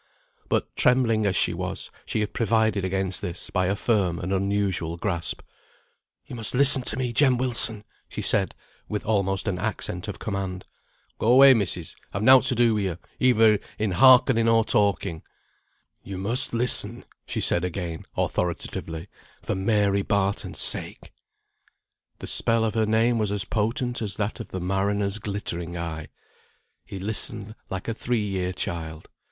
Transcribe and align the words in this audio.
But 0.49 0.75
trembling 0.75 1.27
as 1.27 1.35
she 1.35 1.53
was, 1.53 1.91
she 2.07 2.21
had 2.21 2.33
provided 2.33 2.83
against 2.83 3.21
this 3.21 3.51
by 3.51 3.67
a 3.67 3.75
firm 3.75 4.17
and 4.17 4.33
unusual 4.33 4.97
grasp. 4.97 5.43
"You 6.25 6.35
must 6.35 6.55
listen 6.55 6.81
to 6.81 6.97
me, 6.97 7.13
Jem 7.13 7.37
Wilson," 7.37 7.83
she 8.09 8.23
said, 8.23 8.55
with 8.89 9.05
almost 9.05 9.47
an 9.47 9.59
accent 9.59 10.07
of 10.07 10.17
command. 10.17 10.65
"Go 11.19 11.27
away, 11.33 11.53
missis; 11.53 11.95
I've 12.11 12.23
nought 12.23 12.45
to 12.45 12.55
do 12.55 12.73
with 12.73 12.83
you, 12.83 12.97
either 13.19 13.59
in 13.77 13.91
hearkening, 13.91 14.49
or 14.49 14.65
talking." 14.65 15.21
He 16.01 16.13
made 16.15 16.17
another 16.17 16.17
struggle. 16.17 16.17
"You 16.17 16.17
must 16.29 16.53
listen," 16.55 17.05
she 17.27 17.39
said 17.39 17.63
again, 17.63 18.03
authoritatively, 18.17 19.07
"for 19.43 19.53
Mary 19.53 20.01
Barton's 20.01 20.57
sake." 20.61 21.13
The 22.17 22.25
spell 22.25 22.63
of 22.63 22.73
her 22.73 22.87
name 22.87 23.19
was 23.19 23.29
as 23.31 23.45
potent 23.45 24.01
as 24.01 24.15
that 24.15 24.39
of 24.39 24.47
the 24.47 24.59
mariner's 24.59 25.19
glittering 25.19 25.77
eye. 25.77 26.07
"He 26.87 26.97
listened 26.97 27.53
like 27.69 27.87
a 27.87 27.93
three 27.93 28.25
year 28.25 28.51
child." 28.51 29.07